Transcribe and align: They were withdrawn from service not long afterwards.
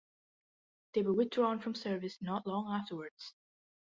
They 0.95 1.03
were 1.03 1.13
withdrawn 1.13 1.59
from 1.59 1.75
service 1.75 2.17
not 2.23 2.47
long 2.47 2.73
afterwards. 2.75 3.33